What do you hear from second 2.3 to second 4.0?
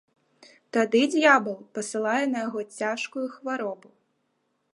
на яго цяжкую хваробу.